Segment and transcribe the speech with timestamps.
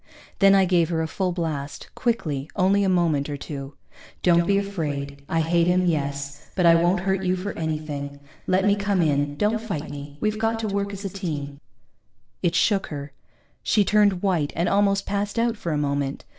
[0.39, 3.75] Then I gave her a full blast, quickly, only a moment or two.
[4.23, 8.19] _Don't be afraid I hate him, yes, but I won't hurt you for anything.
[8.47, 10.17] Let me come in, don't fight me.
[10.19, 11.59] We've got to work as a team._
[12.41, 13.11] It shook her.
[13.61, 16.25] She turned white and almost passed out for a moment.